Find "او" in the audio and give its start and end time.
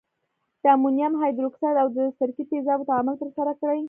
1.81-1.87